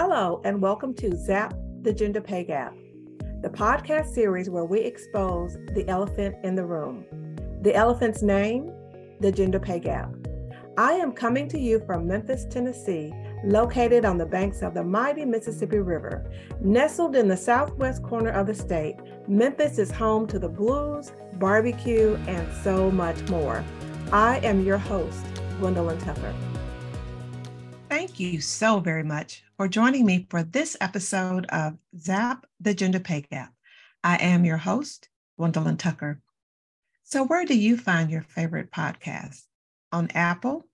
Hello, 0.00 0.40
and 0.44 0.62
welcome 0.62 0.94
to 0.94 1.16
Zap 1.16 1.54
the 1.82 1.92
Gender 1.92 2.20
Pay 2.20 2.44
Gap, 2.44 2.72
the 3.42 3.48
podcast 3.48 4.14
series 4.14 4.48
where 4.48 4.64
we 4.64 4.78
expose 4.78 5.54
the 5.74 5.84
elephant 5.88 6.36
in 6.44 6.54
the 6.54 6.64
room. 6.64 7.04
The 7.62 7.74
elephant's 7.74 8.22
name, 8.22 8.70
the 9.18 9.32
gender 9.32 9.58
pay 9.58 9.80
gap. 9.80 10.14
I 10.76 10.92
am 10.92 11.10
coming 11.10 11.48
to 11.48 11.58
you 11.58 11.80
from 11.84 12.06
Memphis, 12.06 12.46
Tennessee, 12.48 13.12
located 13.42 14.04
on 14.04 14.18
the 14.18 14.24
banks 14.24 14.62
of 14.62 14.72
the 14.72 14.84
mighty 14.84 15.24
Mississippi 15.24 15.80
River. 15.80 16.30
Nestled 16.60 17.16
in 17.16 17.26
the 17.26 17.36
southwest 17.36 18.04
corner 18.04 18.30
of 18.30 18.46
the 18.46 18.54
state, 18.54 18.94
Memphis 19.26 19.80
is 19.80 19.90
home 19.90 20.28
to 20.28 20.38
the 20.38 20.48
blues, 20.48 21.10
barbecue, 21.40 22.16
and 22.28 22.46
so 22.62 22.88
much 22.88 23.20
more. 23.30 23.64
I 24.12 24.38
am 24.44 24.64
your 24.64 24.78
host, 24.78 25.26
Gwendolyn 25.58 25.98
Tucker. 25.98 26.32
You 28.18 28.40
so 28.40 28.80
very 28.80 29.04
much 29.04 29.44
for 29.56 29.68
joining 29.68 30.04
me 30.04 30.26
for 30.28 30.42
this 30.42 30.76
episode 30.80 31.46
of 31.50 31.78
Zap 31.96 32.46
the 32.58 32.74
Gender 32.74 32.98
Pay 32.98 33.20
Gap. 33.20 33.52
I 34.02 34.16
am 34.16 34.44
your 34.44 34.56
host, 34.56 35.08
Gwendolyn 35.38 35.76
Tucker. 35.76 36.20
So, 37.04 37.24
where 37.24 37.44
do 37.44 37.56
you 37.56 37.76
find 37.76 38.10
your 38.10 38.22
favorite 38.22 38.72
podcast? 38.72 39.44
On 39.92 40.10
Apple 40.14 40.64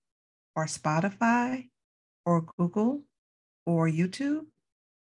or 0.56 0.65
Spotify 0.65 1.68
or 2.24 2.46
Google 2.56 3.02
or 3.66 3.90
YouTube? 3.90 4.46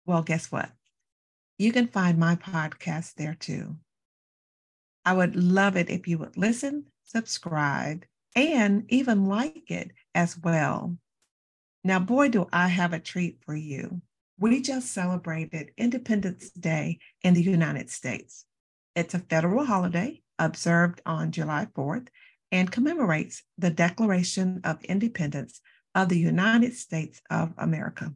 Well, 0.07 0.23
guess 0.23 0.51
what? 0.51 0.71
You 1.59 1.71
can 1.71 1.89
find 1.89 2.17
my 2.17 2.37
podcast 2.37 3.13
there 3.17 3.35
too. 3.35 3.77
I 5.05 5.13
would 5.13 5.35
love 5.35 5.77
it 5.77 5.91
if 5.91 6.07
you 6.07 6.17
would 6.17 6.37
listen, 6.37 6.85
subscribe, 7.03 8.03
and 8.35 8.85
even 8.89 9.25
like 9.25 9.69
it 9.69 9.91
as 10.15 10.35
well. 10.39 10.97
Now, 11.83 11.99
boy, 11.99 12.29
do 12.29 12.47
I 12.53 12.67
have 12.67 12.93
a 12.93 12.99
treat 12.99 13.39
for 13.43 13.55
you. 13.55 14.01
We 14.39 14.61
just 14.61 14.91
celebrated 14.91 15.71
Independence 15.77 16.51
Day 16.51 16.99
in 17.23 17.33
the 17.33 17.43
United 17.43 17.89
States. 17.89 18.45
It's 18.95 19.13
a 19.13 19.19
federal 19.19 19.65
holiday 19.65 20.21
observed 20.37 21.01
on 21.05 21.31
July 21.31 21.67
4th 21.75 22.07
and 22.51 22.71
commemorates 22.71 23.43
the 23.57 23.69
Declaration 23.69 24.61
of 24.63 24.83
Independence 24.83 25.61
of 25.95 26.09
the 26.09 26.19
United 26.19 26.73
States 26.75 27.21
of 27.29 27.53
America. 27.57 28.13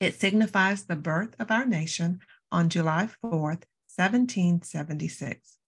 It 0.00 0.14
signifies 0.14 0.84
the 0.84 0.96
birth 0.96 1.34
of 1.38 1.50
our 1.50 1.66
nation 1.66 2.20
on 2.50 2.68
July 2.68 3.08
4th, 3.22 3.64
1776. 3.96 5.58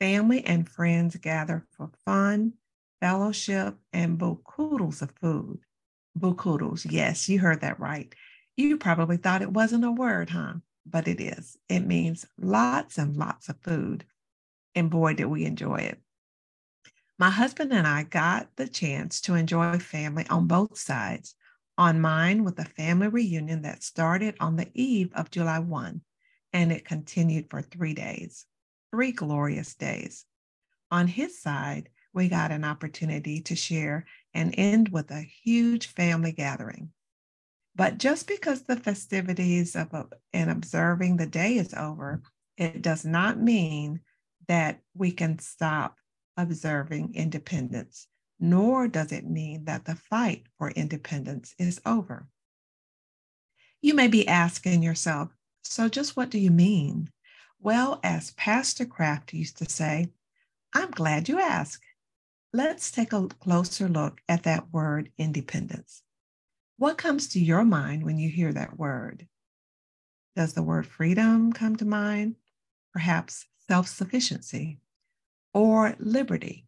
Family 0.00 0.44
and 0.44 0.68
friends 0.68 1.16
gather 1.16 1.66
for 1.76 1.90
fun, 2.04 2.54
fellowship, 3.00 3.76
and 3.92 4.18
bokudos 4.18 5.02
of 5.02 5.12
food. 5.20 5.60
Bokudos, 6.16 6.86
yes, 6.90 7.28
you 7.28 7.38
heard 7.38 7.60
that 7.60 7.80
right. 7.80 8.14
You 8.56 8.76
probably 8.76 9.16
thought 9.16 9.42
it 9.42 9.52
wasn't 9.52 9.84
a 9.84 9.90
word, 9.90 10.30
huh? 10.30 10.54
But 10.84 11.08
it 11.08 11.20
is. 11.20 11.56
It 11.68 11.80
means 11.80 12.26
lots 12.38 12.98
and 12.98 13.16
lots 13.16 13.48
of 13.48 13.60
food. 13.62 14.04
And 14.74 14.90
boy, 14.90 15.14
did 15.14 15.26
we 15.26 15.44
enjoy 15.44 15.76
it. 15.76 16.00
My 17.18 17.30
husband 17.30 17.72
and 17.72 17.86
I 17.86 18.04
got 18.04 18.48
the 18.56 18.68
chance 18.68 19.20
to 19.22 19.34
enjoy 19.34 19.78
family 19.78 20.24
on 20.28 20.46
both 20.46 20.78
sides. 20.78 21.34
On 21.76 22.00
mine, 22.00 22.44
with 22.44 22.58
a 22.58 22.64
family 22.64 23.08
reunion 23.08 23.62
that 23.62 23.82
started 23.82 24.36
on 24.40 24.56
the 24.56 24.70
eve 24.74 25.12
of 25.14 25.30
July 25.30 25.60
1, 25.60 26.00
and 26.52 26.72
it 26.72 26.84
continued 26.84 27.50
for 27.50 27.62
three 27.62 27.94
days, 27.94 28.46
three 28.90 29.12
glorious 29.12 29.74
days. 29.74 30.24
On 30.90 31.06
his 31.06 31.40
side, 31.40 31.88
we 32.12 32.28
got 32.28 32.50
an 32.50 32.64
opportunity 32.64 33.40
to 33.42 33.56
share 33.56 34.06
and 34.34 34.54
end 34.56 34.88
with 34.88 35.10
a 35.10 35.20
huge 35.20 35.86
family 35.88 36.32
gathering. 36.32 36.90
But 37.74 37.98
just 37.98 38.26
because 38.26 38.62
the 38.62 38.76
festivities 38.76 39.76
of 39.76 39.94
uh, 39.94 40.04
and 40.32 40.50
observing 40.50 41.16
the 41.16 41.26
day 41.26 41.54
is 41.56 41.72
over, 41.74 42.22
it 42.56 42.82
does 42.82 43.04
not 43.04 43.40
mean 43.40 44.00
that 44.48 44.80
we 44.94 45.12
can 45.12 45.38
stop 45.38 45.96
observing 46.36 47.14
independence, 47.14 48.08
nor 48.40 48.88
does 48.88 49.12
it 49.12 49.24
mean 49.24 49.64
that 49.66 49.84
the 49.84 49.94
fight 49.94 50.44
for 50.58 50.70
independence 50.70 51.54
is 51.58 51.80
over. 51.86 52.26
You 53.80 53.94
may 53.94 54.08
be 54.08 54.26
asking 54.26 54.82
yourself, 54.82 55.28
so 55.62 55.88
just 55.88 56.16
what 56.16 56.30
do 56.30 56.38
you 56.38 56.50
mean? 56.50 57.10
Well, 57.60 58.00
as 58.02 58.32
Pastor 58.32 58.86
Kraft 58.86 59.32
used 59.32 59.58
to 59.58 59.70
say, 59.70 60.08
I'm 60.74 60.90
glad 60.90 61.28
you 61.28 61.38
asked. 61.38 61.82
Let's 62.52 62.90
take 62.90 63.12
a 63.12 63.28
closer 63.28 63.88
look 63.88 64.20
at 64.28 64.44
that 64.44 64.72
word 64.72 65.10
independence. 65.18 66.02
What 66.76 66.98
comes 66.98 67.28
to 67.28 67.40
your 67.40 67.64
mind 67.64 68.04
when 68.04 68.18
you 68.18 68.30
hear 68.30 68.52
that 68.52 68.78
word? 68.78 69.26
Does 70.36 70.54
the 70.54 70.62
word 70.62 70.86
freedom 70.86 71.52
come 71.52 71.76
to 71.76 71.84
mind? 71.84 72.36
Perhaps 72.92 73.46
self 73.68 73.88
sufficiency? 73.88 74.80
or 75.54 75.96
liberty, 75.98 76.66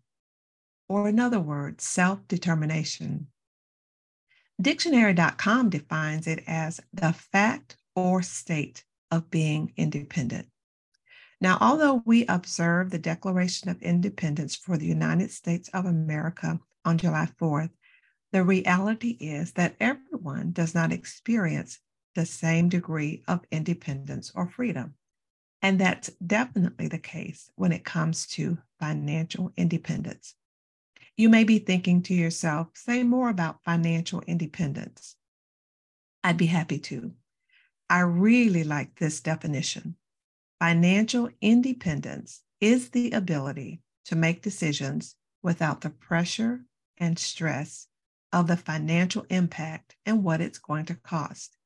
or 0.88 1.08
in 1.08 1.20
other 1.20 1.40
words, 1.40 1.84
self 1.84 2.26
determination. 2.26 3.28
Dictionary.com 4.60 5.70
defines 5.70 6.26
it 6.26 6.42
as 6.46 6.80
the 6.92 7.12
fact 7.12 7.76
or 7.94 8.22
state 8.22 8.84
of 9.10 9.30
being 9.30 9.72
independent. 9.76 10.48
Now, 11.40 11.56
although 11.60 12.02
we 12.04 12.26
observe 12.26 12.90
the 12.90 12.98
Declaration 12.98 13.70
of 13.70 13.80
Independence 13.82 14.54
for 14.54 14.76
the 14.76 14.86
United 14.86 15.30
States 15.30 15.70
of 15.72 15.86
America 15.86 16.60
on 16.84 16.98
July 16.98 17.28
4th, 17.40 17.70
the 18.32 18.44
reality 18.44 19.16
is 19.20 19.52
that 19.52 19.74
everyone 19.80 20.52
does 20.52 20.74
not 20.74 20.92
experience 20.92 21.80
the 22.14 22.26
same 22.26 22.68
degree 22.68 23.22
of 23.26 23.44
independence 23.50 24.30
or 24.34 24.48
freedom. 24.48 24.94
And 25.62 25.80
that's 25.80 26.10
definitely 26.24 26.88
the 26.88 26.98
case 26.98 27.50
when 27.54 27.72
it 27.72 27.84
comes 27.84 28.26
to 28.28 28.58
financial 28.78 29.52
independence. 29.56 30.34
You 31.16 31.28
may 31.28 31.44
be 31.44 31.58
thinking 31.58 32.02
to 32.02 32.14
yourself, 32.14 32.68
say 32.74 33.02
more 33.02 33.28
about 33.28 33.64
financial 33.64 34.22
independence. 34.26 35.16
I'd 36.22 36.36
be 36.38 36.46
happy 36.46 36.78
to. 36.78 37.12
I 37.88 38.00
really 38.00 38.64
like 38.64 38.98
this 38.98 39.20
definition. 39.20 39.96
Financial 40.60 41.30
independence 41.40 42.42
is 42.60 42.90
the 42.90 43.10
ability 43.12 43.80
to 44.04 44.14
make 44.14 44.42
decisions 44.42 45.16
without 45.42 45.80
the 45.80 45.88
pressure 45.88 46.60
and 46.98 47.18
stress 47.18 47.86
of 48.30 48.46
the 48.46 48.58
financial 48.58 49.24
impact 49.30 49.96
and 50.04 50.22
what 50.22 50.42
it's 50.42 50.58
going 50.58 50.84
to 50.84 50.94
cost. 50.94 51.56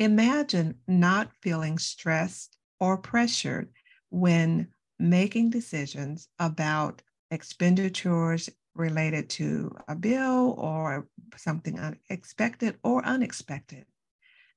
Imagine 0.00 0.74
not 0.88 1.30
feeling 1.40 1.78
stressed 1.78 2.58
or 2.80 2.96
pressured 2.96 3.70
when 4.10 4.66
making 4.98 5.50
decisions 5.50 6.26
about 6.40 7.00
expenditures 7.30 8.50
related 8.74 9.30
to 9.30 9.70
a 9.86 9.94
bill 9.94 10.56
or 10.58 11.06
something 11.36 11.78
unexpected 11.78 12.76
or 12.82 13.04
unexpected. 13.04 13.86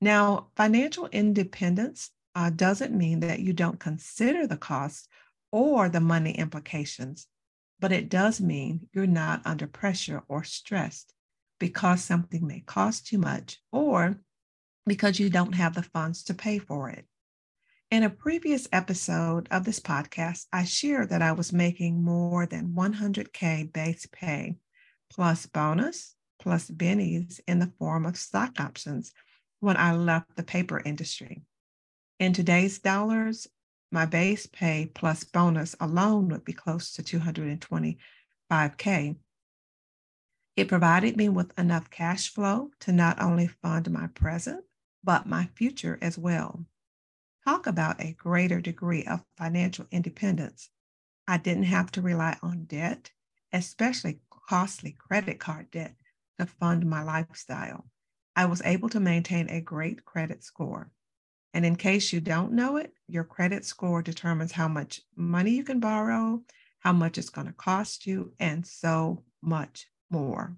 Now, 0.01 0.47
financial 0.55 1.07
independence 1.11 2.09
uh, 2.35 2.49
doesn't 2.49 2.95
mean 2.95 3.21
that 3.21 3.39
you 3.39 3.53
don't 3.53 3.79
consider 3.79 4.45
the 4.45 4.57
costs 4.57 5.07
or 5.51 5.87
the 5.87 6.01
money 6.01 6.31
implications, 6.31 7.27
but 7.79 7.91
it 7.91 8.09
does 8.09 8.41
mean 8.41 8.89
you're 8.93 9.07
not 9.07 9.41
under 9.45 9.67
pressure 9.67 10.21
or 10.27 10.43
stressed 10.43 11.13
because 11.59 12.03
something 12.03 12.45
may 12.45 12.59
cost 12.59 13.07
too 13.07 13.17
much 13.17 13.59
or 13.71 14.19
because 14.85 15.19
you 15.19 15.29
don't 15.29 15.53
have 15.53 15.73
the 15.73 15.83
funds 15.83 16.23
to 16.23 16.33
pay 16.33 16.59
for 16.59 16.89
it. 16.89 17.05
In 17.89 18.03
a 18.03 18.09
previous 18.09 18.67
episode 18.73 19.47
of 19.51 19.63
this 19.63 19.79
podcast, 19.79 20.47
I 20.51 20.65
shared 20.65 21.09
that 21.09 21.21
I 21.21 21.31
was 21.31 21.53
making 21.53 22.03
more 22.03 22.45
than 22.45 22.73
100K 22.73 23.71
base 23.71 24.07
pay 24.11 24.57
plus 25.09 25.45
bonus 25.45 26.15
plus 26.39 26.69
bennies 26.69 27.39
in 27.47 27.59
the 27.59 27.71
form 27.79 28.05
of 28.05 28.17
stock 28.17 28.59
options 28.59 29.13
when 29.59 29.77
I 29.77 29.95
left 29.95 30.35
the 30.35 30.43
paper 30.43 30.81
industry. 30.83 31.43
In 32.17 32.31
today's 32.31 32.79
dollars, 32.79 33.45
my 33.91 34.05
base 34.05 34.45
pay 34.45 34.89
plus 34.93 35.25
bonus 35.25 35.75
alone 35.81 36.29
would 36.29 36.45
be 36.45 36.53
close 36.53 36.93
to 36.93 37.03
225K. 37.03 39.17
It 40.55 40.69
provided 40.69 41.17
me 41.17 41.27
with 41.27 41.59
enough 41.59 41.89
cash 41.89 42.33
flow 42.33 42.71
to 42.79 42.93
not 42.93 43.21
only 43.21 43.47
fund 43.47 43.91
my 43.91 44.07
present, 44.07 44.63
but 45.03 45.27
my 45.27 45.47
future 45.55 45.99
as 46.01 46.17
well. 46.17 46.65
Talk 47.43 47.67
about 47.67 47.99
a 47.99 48.13
greater 48.13 48.61
degree 48.61 49.03
of 49.03 49.25
financial 49.35 49.85
independence. 49.91 50.69
I 51.27 51.37
didn't 51.37 51.63
have 51.63 51.91
to 51.91 52.01
rely 52.01 52.37
on 52.41 52.63
debt, 52.63 53.11
especially 53.51 54.21
costly 54.29 54.93
credit 54.93 55.41
card 55.41 55.69
debt, 55.69 55.95
to 56.39 56.45
fund 56.45 56.89
my 56.89 57.03
lifestyle. 57.03 57.89
I 58.37 58.45
was 58.45 58.61
able 58.63 58.87
to 58.89 59.01
maintain 59.01 59.49
a 59.49 59.59
great 59.59 60.05
credit 60.05 60.41
score. 60.41 60.91
And 61.55 61.65
in 61.65 61.77
case 61.77 62.11
you 62.11 62.19
don't 62.19 62.51
know 62.51 62.75
it, 62.75 62.93
your 63.07 63.23
credit 63.23 63.63
score 63.63 64.01
determines 64.01 64.51
how 64.51 64.67
much 64.67 64.99
money 65.15 65.51
you 65.51 65.63
can 65.63 65.79
borrow, 65.79 66.43
how 66.79 66.91
much 66.91 67.17
it's 67.17 67.29
going 67.29 67.47
to 67.47 67.53
cost 67.53 68.05
you, 68.05 68.33
and 68.41 68.67
so 68.67 69.23
much 69.41 69.87
more. 70.09 70.57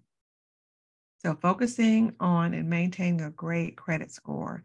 So, 1.19 1.35
focusing 1.35 2.15
on 2.19 2.55
and 2.55 2.67
maintaining 2.67 3.21
a 3.21 3.29
great 3.29 3.77
credit 3.77 4.11
score 4.11 4.63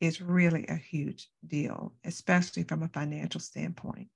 is 0.00 0.20
really 0.20 0.66
a 0.66 0.76
huge 0.76 1.30
deal, 1.46 1.94
especially 2.04 2.64
from 2.64 2.82
a 2.82 2.88
financial 2.88 3.40
standpoint. 3.40 4.08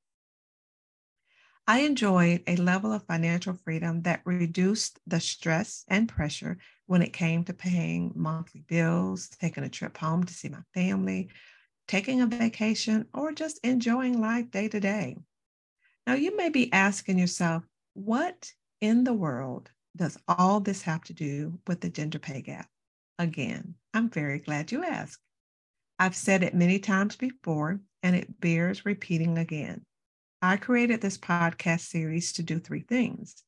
I 1.67 1.79
enjoyed 1.81 2.43
a 2.47 2.57
level 2.57 2.93
of 2.93 3.07
financial 3.07 3.55
freedom 3.55 4.03
that 4.03 4.21
reduced 4.27 5.01
the 5.07 5.19
stress 5.19 5.87
and 5.89 6.11
pressure 6.11 6.59
when 6.85 7.01
it 7.01 7.15
came 7.15 7.43
to 7.45 7.55
paying 7.55 8.13
monthly 8.15 8.61
bills, 8.69 9.31
taking 9.31 9.65
a 9.65 9.71
trip 9.71 9.97
home 9.97 10.25
to 10.25 10.35
see 10.35 10.51
my 10.51 10.63
family, 10.75 11.31
taking 11.87 12.21
a 12.21 12.27
vacation, 12.27 13.07
or 13.15 13.33
just 13.33 13.61
enjoying 13.65 14.21
life 14.21 14.51
day 14.51 14.69
to 14.69 14.81
day. 14.81 15.17
Now, 16.07 16.15
you 16.15 16.37
may 16.37 16.49
be 16.49 16.73
asking 16.73 17.19
yourself, 17.19 17.65
what 17.95 18.53
in 18.81 19.05
the 19.05 19.13
world 19.13 19.71
does 19.97 20.19
all 20.27 20.61
this 20.61 20.83
have 20.83 21.03
to 21.05 21.13
do 21.13 21.59
with 21.67 21.81
the 21.81 21.89
gender 21.89 22.19
pay 22.19 22.43
gap? 22.43 22.69
Again, 23.19 23.75
I'm 23.93 24.11
very 24.11 24.39
glad 24.39 24.73
you 24.73 24.85
asked. 24.85 25.21
I've 25.99 26.17
said 26.17 26.43
it 26.43 26.55
many 26.55 26.79
times 26.79 27.17
before, 27.17 27.81
and 28.03 28.17
it 28.17 28.41
bears 28.41 28.85
repeating 28.85 29.39
again. 29.39 29.83
I 30.43 30.57
created 30.57 31.01
this 31.01 31.17
podcast 31.17 31.83
series 31.83 32.33
to 32.35 32.43
do 32.43 32.59
three 32.59 32.83
things 32.83 33.45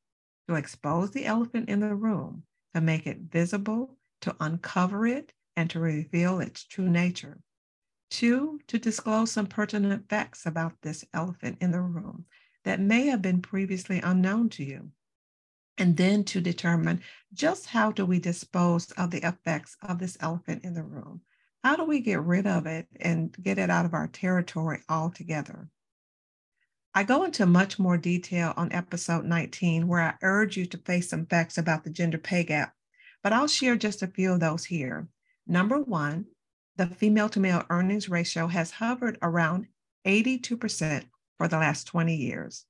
to 0.48 0.54
expose 0.54 1.10
the 1.10 1.26
elephant 1.26 1.68
in 1.68 1.80
the 1.80 1.94
room, 1.94 2.44
to 2.74 2.80
make 2.80 3.06
it 3.06 3.18
visible, 3.18 3.96
to 4.20 4.36
uncover 4.40 5.06
it, 5.06 5.32
and 5.56 5.68
to 5.70 5.80
reveal 5.80 6.38
its 6.38 6.64
true 6.64 6.88
nature. 6.88 7.38
Two, 8.10 8.60
to 8.68 8.78
disclose 8.78 9.32
some 9.32 9.46
pertinent 9.46 10.08
facts 10.08 10.46
about 10.46 10.80
this 10.82 11.04
elephant 11.12 11.58
in 11.60 11.70
the 11.70 11.80
room 11.80 12.26
that 12.64 12.80
may 12.80 13.06
have 13.06 13.22
been 13.22 13.42
previously 13.42 14.00
unknown 14.00 14.48
to 14.50 14.64
you. 14.64 14.90
And 15.78 15.96
then 15.96 16.24
to 16.24 16.40
determine 16.40 17.02
just 17.34 17.66
how 17.66 17.92
do 17.92 18.06
we 18.06 18.18
dispose 18.18 18.90
of 18.92 19.10
the 19.10 19.26
effects 19.26 19.76
of 19.82 19.98
this 19.98 20.16
elephant 20.20 20.64
in 20.64 20.74
the 20.74 20.82
room 20.82 21.20
how 21.66 21.74
do 21.74 21.82
we 21.82 21.98
get 21.98 22.22
rid 22.22 22.46
of 22.46 22.64
it 22.66 22.86
and 23.00 23.34
get 23.42 23.58
it 23.58 23.70
out 23.70 23.84
of 23.84 23.92
our 23.92 24.06
territory 24.06 24.82
altogether? 24.88 25.68
I 26.94 27.02
go 27.02 27.24
into 27.24 27.44
much 27.44 27.76
more 27.76 27.98
detail 27.98 28.54
on 28.56 28.70
episode 28.70 29.24
19, 29.24 29.88
where 29.88 30.00
I 30.00 30.14
urge 30.22 30.56
you 30.56 30.66
to 30.66 30.78
face 30.78 31.10
some 31.10 31.26
facts 31.26 31.58
about 31.58 31.82
the 31.82 31.90
gender 31.90 32.18
pay 32.18 32.44
gap, 32.44 32.72
but 33.20 33.32
I'll 33.32 33.48
share 33.48 33.74
just 33.74 34.00
a 34.04 34.06
few 34.06 34.34
of 34.34 34.38
those 34.38 34.64
here. 34.64 35.08
Number 35.44 35.80
one, 35.80 36.26
the 36.76 36.86
female 36.86 37.28
to 37.30 37.40
male 37.40 37.64
earnings 37.70 38.08
ratio 38.08 38.46
has 38.46 38.70
hovered 38.70 39.18
around 39.22 39.66
82% 40.06 41.04
for 41.38 41.48
the 41.48 41.58
last 41.58 41.86
20 41.86 42.14
years 42.14 42.64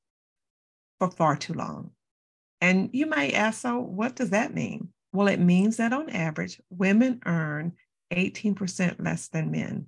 for 0.98 1.10
far 1.10 1.36
too 1.36 1.52
long. 1.52 1.90
And 2.60 2.90
you 2.92 3.06
may 3.06 3.32
ask, 3.32 3.60
so 3.60 3.78
what 3.78 4.16
does 4.16 4.30
that 4.30 4.54
mean? 4.54 4.88
Well, 5.12 5.28
it 5.28 5.40
means 5.40 5.76
that 5.76 5.92
on 5.92 6.10
average, 6.10 6.60
women 6.70 7.20
earn 7.26 7.72
18% 8.12 9.02
less 9.04 9.28
than 9.28 9.50
men. 9.50 9.86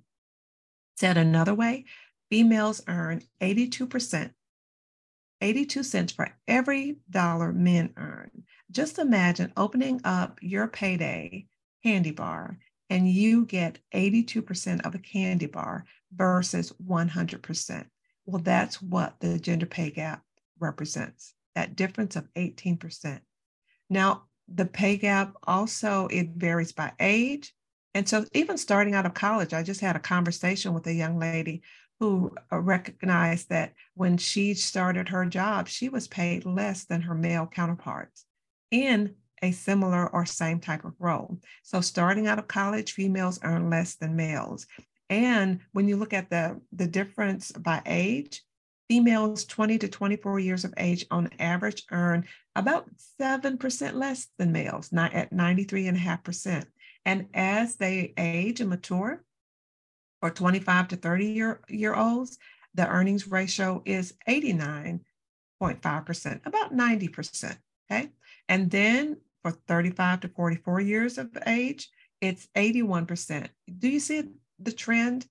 Said 0.97 1.17
another 1.17 1.53
way, 1.53 1.85
females 2.29 2.81
earn 2.87 3.23
82%, 3.41 4.31
82 5.41 5.83
cents 5.83 6.11
for 6.11 6.29
every 6.47 6.97
dollar 7.09 7.53
men 7.53 7.93
earn. 7.95 8.43
Just 8.71 8.99
imagine 8.99 9.53
opening 9.55 10.01
up 10.03 10.39
your 10.41 10.67
payday 10.67 11.47
candy 11.83 12.11
bar 12.11 12.57
and 12.89 13.09
you 13.09 13.45
get 13.45 13.79
82% 13.93 14.85
of 14.85 14.95
a 14.95 14.99
candy 14.99 15.45
bar 15.45 15.85
versus 16.13 16.73
100%. 16.85 17.85
Well, 18.25 18.41
that's 18.41 18.81
what 18.81 19.15
the 19.19 19.39
gender 19.39 19.65
pay 19.65 19.91
gap 19.91 20.23
represents, 20.59 21.33
that 21.55 21.75
difference 21.75 22.15
of 22.15 22.27
18%. 22.35 23.19
Now, 23.89 24.23
the 24.47 24.65
pay 24.65 24.97
gap 24.97 25.35
also 25.43 26.07
it 26.07 26.29
varies 26.35 26.71
by 26.71 26.91
age 26.99 27.53
and 27.93 28.07
so, 28.07 28.25
even 28.33 28.57
starting 28.57 28.93
out 28.93 29.05
of 29.05 29.13
college, 29.13 29.53
I 29.53 29.63
just 29.63 29.81
had 29.81 29.95
a 29.95 29.99
conversation 29.99 30.73
with 30.73 30.85
a 30.87 30.93
young 30.93 31.17
lady 31.17 31.63
who 31.99 32.33
uh, 32.51 32.59
recognized 32.59 33.49
that 33.49 33.73
when 33.95 34.17
she 34.17 34.53
started 34.53 35.09
her 35.09 35.25
job, 35.25 35.67
she 35.67 35.89
was 35.89 36.07
paid 36.07 36.45
less 36.45 36.85
than 36.85 37.01
her 37.01 37.15
male 37.15 37.47
counterparts 37.47 38.25
in 38.71 39.15
a 39.41 39.51
similar 39.51 40.09
or 40.09 40.25
same 40.25 40.59
type 40.59 40.85
of 40.85 40.93
role. 40.99 41.39
So, 41.63 41.81
starting 41.81 42.27
out 42.27 42.39
of 42.39 42.47
college, 42.47 42.93
females 42.93 43.39
earn 43.43 43.69
less 43.69 43.95
than 43.95 44.15
males. 44.15 44.67
And 45.09 45.61
when 45.71 45.87
you 45.87 45.97
look 45.97 46.13
at 46.13 46.29
the, 46.29 46.61
the 46.71 46.87
difference 46.87 47.51
by 47.51 47.81
age, 47.85 48.43
females 48.87 49.45
20 49.45 49.77
to 49.79 49.87
24 49.87 50.39
years 50.39 50.65
of 50.65 50.73
age 50.77 51.05
on 51.11 51.29
average 51.39 51.83
earn 51.91 52.25
about 52.55 52.89
7% 53.19 53.93
less 53.93 54.27
than 54.37 54.51
males, 54.51 54.91
not 54.91 55.13
at 55.13 55.31
93.5%. 55.31 56.65
And 57.05 57.27
as 57.33 57.77
they 57.77 58.13
age 58.17 58.61
and 58.61 58.69
mature, 58.69 59.23
for 60.19 60.29
25 60.29 60.89
to 60.89 60.97
30 60.97 61.27
year, 61.27 61.61
year 61.69 61.95
olds, 61.95 62.37
the 62.73 62.85
earnings 62.87 63.27
ratio 63.27 63.81
is 63.85 64.13
89.5%, 64.27 66.45
about 66.45 66.73
90%. 66.73 67.57
Okay. 67.91 68.09
And 68.47 68.69
then 68.69 69.17
for 69.43 69.51
35 69.51 70.21
to 70.21 70.29
44 70.29 70.81
years 70.81 71.17
of 71.17 71.29
age, 71.47 71.89
it's 72.21 72.47
81%. 72.55 73.47
Do 73.77 73.87
you 73.87 73.99
see 73.99 74.23
the 74.59 74.71
trend? 74.71 75.25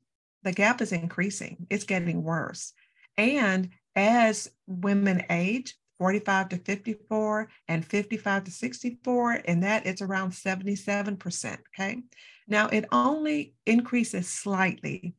The 0.45 0.53
gap 0.53 0.81
is 0.81 0.93
increasing, 0.93 1.67
it's 1.69 1.85
getting 1.85 2.23
worse. 2.23 2.73
And 3.17 3.71
as 3.97 4.49
women 4.67 5.25
age, 5.31 5.75
45 5.99 6.51
to 6.51 6.57
54 6.59 7.49
and 7.67 7.85
55 7.85 8.45
to 8.45 8.51
64, 8.51 9.43
and 9.45 9.63
that 9.65 9.85
it's 9.85 10.01
around 10.01 10.31
77%. 10.31 11.59
Okay. 11.75 12.03
Now 12.47 12.69
it 12.69 12.87
only 12.93 13.55
increases 13.67 14.29
slightly 14.29 15.15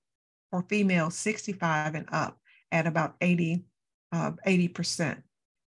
for 0.50 0.64
females 0.64 1.16
65 1.16 1.96
and 1.96 2.08
up 2.12 2.38
at 2.72 2.88
about 2.88 3.16
80, 3.22 3.66
uh, 4.12 4.32
80%. 4.48 5.22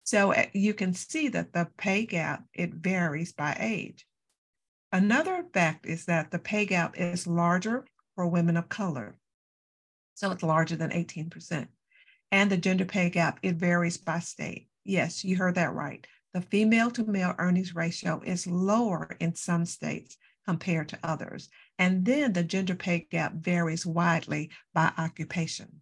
So 0.06 0.34
uh, 0.34 0.46
you 0.54 0.74
can 0.74 0.94
see 0.94 1.28
that 1.30 1.52
the 1.52 1.68
pay 1.78 2.06
gap, 2.06 2.46
it 2.54 2.76
varies 2.76 3.34
by 3.34 3.58
age. 3.60 4.06
Another 4.92 5.44
fact 5.52 5.86
is 5.86 6.06
that 6.06 6.32
the 6.32 6.40
pay 6.40 6.66
gap 6.66 6.98
is 6.98 7.28
larger 7.28 7.86
for 8.16 8.28
women 8.28 8.56
of 8.56 8.70
color. 8.70 9.18
So 10.14 10.32
it's 10.32 10.44
larger 10.44 10.76
than 10.76 10.92
18%. 10.92 11.68
And 12.32 12.52
the 12.52 12.58
gender 12.58 12.86
pay 12.86 13.10
gap, 13.10 13.40
it 13.42 13.56
varies 13.56 13.98
by 13.98 14.20
state. 14.20 14.70
Yes, 14.84 15.26
you 15.26 15.38
heard 15.38 15.56
that 15.56 15.74
right. 15.74 16.06
The 16.34 16.42
female 16.42 16.92
to 16.92 17.04
male 17.04 17.34
earnings 17.40 17.76
ratio 17.76 18.22
is 18.24 18.46
lower 18.46 19.18
in 19.20 19.36
some 19.36 19.66
states 19.66 20.18
compared 20.46 20.88
to 20.90 21.00
others. 21.02 21.50
And 21.80 22.06
then 22.06 22.34
the 22.34 22.44
gender 22.44 22.76
pay 22.76 23.08
gap 23.10 23.34
varies 23.34 23.86
widely 23.86 24.52
by 24.74 24.94
occupation. 24.98 25.82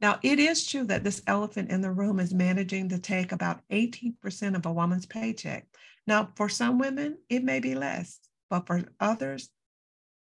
Now, 0.00 0.20
it 0.22 0.38
is 0.38 0.66
true 0.66 0.84
that 0.84 1.02
this 1.02 1.22
elephant 1.26 1.70
in 1.70 1.80
the 1.80 1.90
room 1.90 2.20
is 2.20 2.32
managing 2.32 2.88
to 2.90 2.98
take 2.98 3.32
about 3.32 3.62
18% 3.72 4.54
of 4.54 4.64
a 4.64 4.72
woman's 4.72 5.06
paycheck. 5.06 5.66
Now, 6.06 6.30
for 6.36 6.48
some 6.48 6.78
women, 6.78 7.18
it 7.28 7.42
may 7.42 7.58
be 7.58 7.74
less, 7.74 8.20
but 8.48 8.66
for 8.66 8.84
others, 9.00 9.50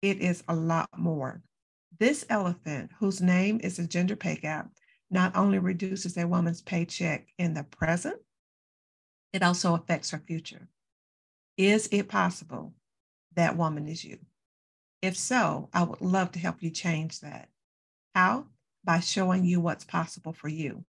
it 0.01 0.21
is 0.21 0.43
a 0.47 0.55
lot 0.55 0.89
more. 0.97 1.41
This 1.99 2.25
elephant, 2.29 2.91
whose 2.99 3.21
name 3.21 3.59
is 3.61 3.77
the 3.77 3.87
gender 3.87 4.15
pay 4.15 4.35
gap, 4.35 4.69
not 5.09 5.35
only 5.35 5.59
reduces 5.59 6.17
a 6.17 6.27
woman's 6.27 6.61
paycheck 6.61 7.27
in 7.37 7.53
the 7.53 7.63
present, 7.63 8.17
it 9.33 9.43
also 9.43 9.75
affects 9.75 10.11
her 10.11 10.23
future. 10.25 10.67
Is 11.57 11.89
it 11.91 12.07
possible 12.07 12.73
that 13.35 13.57
woman 13.57 13.87
is 13.87 14.03
you? 14.03 14.19
If 15.01 15.17
so, 15.17 15.69
I 15.73 15.83
would 15.83 16.01
love 16.01 16.31
to 16.33 16.39
help 16.39 16.61
you 16.61 16.69
change 16.69 17.19
that. 17.19 17.49
How? 18.15 18.47
By 18.87 19.01
showing 19.01 19.43
you 19.43 19.59
what's 19.59 19.83
possible 19.83 20.31
for 20.31 20.47
you. 20.47 20.85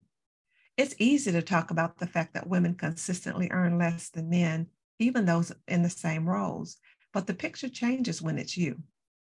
It's 0.77 0.97
easy 0.99 1.31
to 1.31 1.43
talk 1.43 1.71
about 1.71 1.99
the 1.99 2.09
fact 2.09 2.35
that 2.35 2.49
women 2.49 2.75
consistently 2.75 3.49
earn 3.53 3.79
less 3.79 4.11
than 4.11 4.29
men, 4.29 4.67
even 4.99 5.25
those 5.25 5.53
in 5.69 5.83
the 5.83 5.91
same 5.91 6.29
roles, 6.29 6.77
but 7.13 7.29
the 7.29 7.35
picture 7.35 7.69
changes 7.69 8.21
when 8.21 8.37
it's 8.37 8.57
you. 8.57 8.83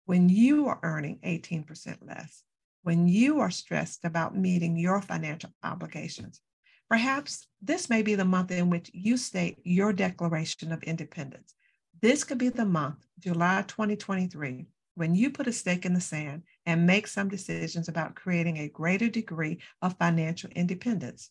When 0.05 0.29
you 0.29 0.67
are 0.67 0.79
earning 0.83 1.19
18% 1.25 1.97
less, 2.07 2.43
when 2.83 3.09
you 3.09 3.41
are 3.41 3.51
stressed 3.51 4.05
about 4.05 4.37
meeting 4.37 4.77
your 4.77 5.01
financial 5.01 5.51
obligations. 5.61 6.39
Perhaps 6.87 7.47
this 7.61 7.89
may 7.89 8.03
be 8.03 8.15
the 8.15 8.23
month 8.23 8.51
in 8.51 8.69
which 8.69 8.89
you 8.93 9.17
state 9.17 9.57
your 9.65 9.91
Declaration 9.91 10.71
of 10.71 10.81
Independence. 10.83 11.55
This 12.01 12.23
could 12.23 12.37
be 12.37 12.47
the 12.47 12.63
month, 12.63 13.05
July 13.19 13.65
2023, 13.67 14.67
when 14.93 15.13
you 15.13 15.29
put 15.29 15.47
a 15.47 15.51
stake 15.51 15.85
in 15.85 15.93
the 15.93 15.99
sand 15.99 16.43
and 16.65 16.85
make 16.85 17.07
some 17.07 17.29
decisions 17.29 17.87
about 17.87 18.15
creating 18.15 18.57
a 18.57 18.69
greater 18.69 19.09
degree 19.09 19.59
of 19.81 19.97
financial 19.97 20.49
independence. 20.55 21.29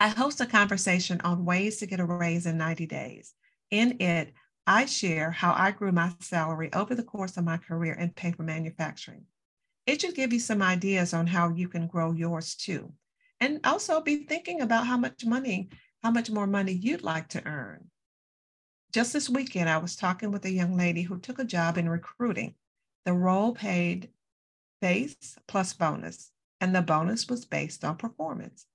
I 0.00 0.08
host 0.08 0.40
a 0.40 0.46
conversation 0.46 1.20
on 1.22 1.44
ways 1.44 1.78
to 1.78 1.86
get 1.86 2.00
a 2.00 2.04
raise 2.04 2.46
in 2.46 2.58
90 2.58 2.86
days. 2.86 3.34
In 3.70 4.00
it, 4.00 4.32
I 4.66 4.86
share 4.86 5.30
how 5.30 5.52
I 5.52 5.70
grew 5.70 5.92
my 5.92 6.12
salary 6.20 6.70
over 6.72 6.94
the 6.94 7.02
course 7.02 7.36
of 7.36 7.44
my 7.44 7.58
career 7.58 7.94
in 7.94 8.10
paper 8.10 8.42
manufacturing 8.42 9.26
it 9.86 10.00
should 10.00 10.14
give 10.14 10.32
you 10.32 10.40
some 10.40 10.62
ideas 10.62 11.12
on 11.12 11.26
how 11.26 11.50
you 11.50 11.68
can 11.68 11.86
grow 11.86 12.12
yours 12.12 12.54
too. 12.54 12.92
And 13.40 13.60
also 13.64 14.00
be 14.00 14.24
thinking 14.24 14.60
about 14.60 14.86
how 14.86 14.96
much 14.96 15.24
money, 15.24 15.68
how 16.02 16.10
much 16.10 16.30
more 16.30 16.46
money 16.46 16.72
you'd 16.72 17.02
like 17.02 17.28
to 17.30 17.46
earn. 17.46 17.90
Just 18.92 19.12
this 19.12 19.28
weekend, 19.28 19.68
I 19.68 19.78
was 19.78 19.96
talking 19.96 20.30
with 20.30 20.44
a 20.44 20.50
young 20.50 20.76
lady 20.76 21.02
who 21.02 21.18
took 21.18 21.38
a 21.38 21.44
job 21.44 21.76
in 21.76 21.88
recruiting. 21.88 22.54
The 23.04 23.12
role 23.12 23.52
paid 23.52 24.10
base 24.84 25.38
plus 25.48 25.72
bonus, 25.72 26.30
and 26.60 26.74
the 26.74 26.82
bonus 26.82 27.26
was 27.26 27.46
based 27.46 27.86
on 27.86 27.96
performance. 27.96 28.66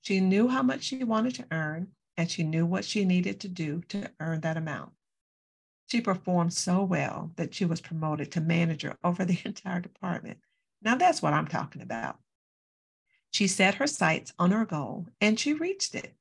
She 0.00 0.20
knew 0.20 0.46
how 0.46 0.62
much 0.62 0.84
she 0.84 1.02
wanted 1.02 1.34
to 1.34 1.46
earn, 1.50 1.88
and 2.16 2.30
she 2.30 2.44
knew 2.44 2.64
what 2.64 2.84
she 2.84 3.04
needed 3.04 3.40
to 3.40 3.48
do 3.48 3.82
to 3.88 4.08
earn 4.20 4.42
that 4.42 4.56
amount. 4.56 4.92
She 5.88 6.00
performed 6.00 6.52
so 6.52 6.84
well 6.84 7.32
that 7.34 7.52
she 7.52 7.64
was 7.64 7.80
promoted 7.80 8.30
to 8.30 8.40
manager 8.40 8.96
over 9.02 9.24
the 9.24 9.40
entire 9.44 9.80
department. 9.80 10.38
Now, 10.82 10.94
that's 10.94 11.20
what 11.20 11.32
I'm 11.32 11.48
talking 11.48 11.82
about. 11.82 12.20
She 13.32 13.48
set 13.48 13.74
her 13.74 13.88
sights 13.88 14.32
on 14.38 14.52
her 14.52 14.66
goal 14.66 15.08
and 15.20 15.38
she 15.38 15.52
reached 15.52 15.96
it. 15.96 16.14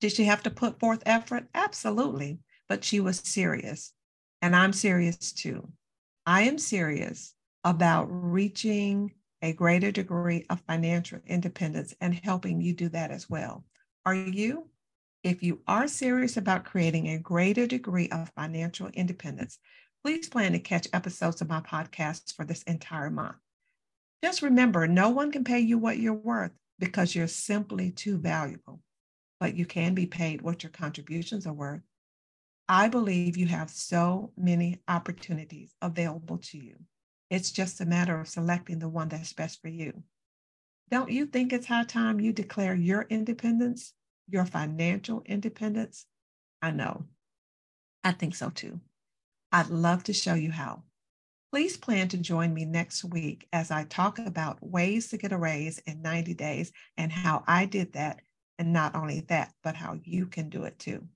Did 0.00 0.12
she 0.12 0.24
have 0.24 0.42
to 0.44 0.50
put 0.50 0.80
forth 0.80 1.02
effort? 1.04 1.46
Absolutely. 1.54 2.38
But 2.70 2.84
she 2.84 3.00
was 3.00 3.18
serious. 3.18 3.92
And 4.40 4.56
I'm 4.56 4.72
serious 4.72 5.32
too. 5.32 5.68
I 6.24 6.42
am 6.42 6.56
serious 6.56 7.34
about 7.68 8.06
reaching 8.06 9.12
a 9.42 9.52
greater 9.52 9.90
degree 9.90 10.46
of 10.48 10.62
financial 10.62 11.20
independence 11.26 11.94
and 12.00 12.14
helping 12.14 12.62
you 12.62 12.72
do 12.72 12.88
that 12.88 13.10
as 13.10 13.28
well. 13.28 13.62
Are 14.06 14.14
you? 14.14 14.68
If 15.22 15.42
you 15.42 15.60
are 15.68 15.86
serious 15.86 16.38
about 16.38 16.64
creating 16.64 17.08
a 17.08 17.18
greater 17.18 17.66
degree 17.66 18.08
of 18.08 18.32
financial 18.34 18.86
independence, 18.88 19.58
please 20.02 20.30
plan 20.30 20.52
to 20.52 20.58
catch 20.58 20.88
episodes 20.94 21.42
of 21.42 21.50
my 21.50 21.60
podcast 21.60 22.34
for 22.34 22.46
this 22.46 22.62
entire 22.62 23.10
month. 23.10 23.36
Just 24.24 24.40
remember 24.40 24.86
no 24.86 25.10
one 25.10 25.30
can 25.30 25.44
pay 25.44 25.60
you 25.60 25.76
what 25.76 25.98
you're 25.98 26.14
worth 26.14 26.52
because 26.78 27.14
you're 27.14 27.26
simply 27.26 27.90
too 27.90 28.16
valuable, 28.16 28.80
but 29.40 29.56
you 29.56 29.66
can 29.66 29.94
be 29.94 30.06
paid 30.06 30.40
what 30.40 30.62
your 30.62 30.70
contributions 30.70 31.46
are 31.46 31.52
worth. 31.52 31.82
I 32.66 32.88
believe 32.88 33.36
you 33.36 33.46
have 33.46 33.68
so 33.68 34.32
many 34.38 34.80
opportunities 34.88 35.74
available 35.82 36.38
to 36.38 36.56
you. 36.56 36.76
It's 37.30 37.50
just 37.50 37.80
a 37.80 37.86
matter 37.86 38.18
of 38.18 38.28
selecting 38.28 38.78
the 38.78 38.88
one 38.88 39.08
that's 39.08 39.32
best 39.32 39.60
for 39.60 39.68
you. 39.68 40.02
Don't 40.90 41.10
you 41.10 41.26
think 41.26 41.52
it's 41.52 41.66
high 41.66 41.84
time 41.84 42.20
you 42.20 42.32
declare 42.32 42.74
your 42.74 43.02
independence, 43.02 43.92
your 44.28 44.46
financial 44.46 45.22
independence? 45.26 46.06
I 46.62 46.70
know. 46.70 47.04
I 48.02 48.12
think 48.12 48.34
so 48.34 48.48
too. 48.50 48.80
I'd 49.52 49.68
love 49.68 50.04
to 50.04 50.12
show 50.12 50.34
you 50.34 50.50
how. 50.50 50.84
Please 51.50 51.76
plan 51.76 52.08
to 52.08 52.18
join 52.18 52.52
me 52.52 52.64
next 52.64 53.04
week 53.04 53.46
as 53.52 53.70
I 53.70 53.84
talk 53.84 54.18
about 54.18 54.58
ways 54.62 55.08
to 55.08 55.16
get 55.16 55.32
a 55.32 55.38
raise 55.38 55.78
in 55.80 56.02
90 56.02 56.34
days 56.34 56.72
and 56.96 57.10
how 57.10 57.42
I 57.46 57.64
did 57.64 57.94
that. 57.94 58.20
And 58.58 58.72
not 58.72 58.94
only 58.94 59.20
that, 59.28 59.52
but 59.62 59.76
how 59.76 59.98
you 60.02 60.26
can 60.26 60.48
do 60.48 60.64
it 60.64 60.78
too. 60.78 61.06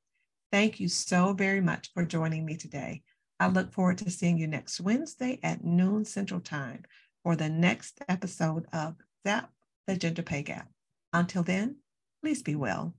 Thank 0.51 0.81
you 0.81 0.89
so 0.89 1.33
very 1.33 1.61
much 1.61 1.91
for 1.93 2.05
joining 2.05 2.45
me 2.45 2.57
today. 2.57 3.03
I 3.43 3.49
look 3.49 3.73
forward 3.73 3.99
to 3.99 4.09
seeing 4.09 4.39
you 4.39 4.47
next 4.47 4.81
Wednesday 4.81 5.41
at 5.43 5.65
noon 5.65 6.05
Central 6.05 6.39
Time 6.39 6.85
for 7.25 7.35
the 7.35 7.49
next 7.49 8.01
episode 8.09 8.67
of 8.73 8.95
Zap 9.27 9.51
the 9.89 9.97
Gender 9.97 10.23
Pay 10.23 10.45
Gap. 10.45 10.69
Until 11.13 11.43
then, 11.43 11.79
please 12.23 12.41
be 12.41 12.55
well. 12.55 12.95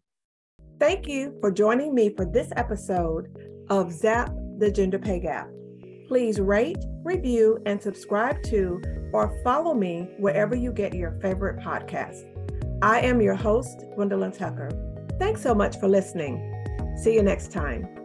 Thank 0.81 1.07
you 1.07 1.38
for 1.39 1.50
joining 1.50 1.95
me 1.95 2.13
for 2.13 2.25
this 2.25 2.51
episode 2.57 3.29
of 3.69 3.93
Zap 3.93 4.33
the 4.57 4.69
Gender 4.69 5.00
Pay 5.00 5.21
Gap. 5.21 5.47
Please 6.09 6.41
rate, 6.41 6.83
review, 7.05 7.59
and 7.65 7.81
subscribe 7.81 8.43
to 8.43 8.81
or 9.13 9.39
follow 9.45 9.73
me 9.73 10.09
wherever 10.19 10.55
you 10.55 10.73
get 10.73 10.93
your 10.93 11.12
favorite 11.21 11.63
podcast. 11.63 12.21
I 12.81 13.00
am 13.00 13.21
your 13.21 13.35
host, 13.35 13.85
Gwendolyn 13.95 14.33
Tucker. 14.33 14.71
Thanks 15.19 15.41
so 15.41 15.55
much 15.55 15.79
for 15.79 15.88
listening. 15.88 16.50
See 17.01 17.13
you 17.13 17.23
next 17.23 17.53
time. 17.53 18.02